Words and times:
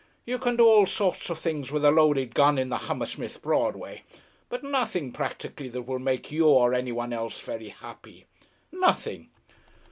"You 0.25 0.39
can 0.39 0.55
do 0.55 0.65
all 0.65 0.87
sorts 0.87 1.29
of 1.29 1.37
things 1.37 1.71
with 1.71 1.85
a 1.85 1.91
loaded 1.91 2.33
gun 2.33 2.57
in 2.57 2.69
the 2.69 2.79
Hammersmith 2.79 3.39
Broadway, 3.39 4.01
but 4.49 4.63
nothing 4.63 5.11
practically 5.11 5.67
that 5.69 5.83
will 5.83 5.99
make 5.99 6.31
you 6.31 6.47
or 6.47 6.73
any 6.73 6.91
one 6.91 7.13
else 7.13 7.39
very 7.39 7.69
happy. 7.69 8.25
Nothing. 8.71 9.29